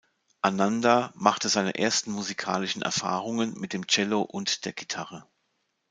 Ananda 0.41 1.11
machte 1.13 1.47
seine 1.47 1.75
ersten 1.75 2.11
musikalischen 2.11 2.81
Erfahrungen 2.81 3.53
mit 3.59 3.71
dem 3.71 3.85
Cello 3.85 4.21
und 4.23 4.65
der 4.65 4.73
Gitarre. 4.73 5.27